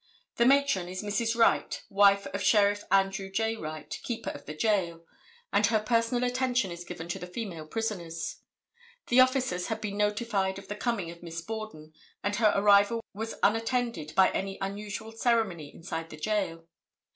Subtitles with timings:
[0.37, 1.35] The matron is Mrs.
[1.37, 3.55] Wright, wife of Sheriff Andrew J.
[3.55, 5.05] Wright, keeper of the jail,
[5.53, 8.37] and her personal attention is given to the female prisoners.
[9.09, 11.93] The officers had been notified of the coming of Miss Borden,
[12.23, 16.65] and her arrival was unattended by any unusual ceremony inside the jail.